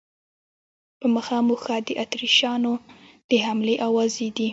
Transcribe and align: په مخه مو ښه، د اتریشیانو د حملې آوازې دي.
په 0.99 1.07
مخه 1.15 1.37
مو 1.47 1.55
ښه، 1.63 1.75
د 1.87 1.89
اتریشیانو 2.03 2.73
د 3.29 3.31
حملې 3.45 3.75
آوازې 3.87 4.27
دي. 4.37 4.49